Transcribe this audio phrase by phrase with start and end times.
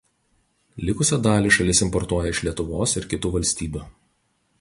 [0.89, 3.85] Likusią dalį šalis importuoja iš Lietuvos ir kitų valstybių.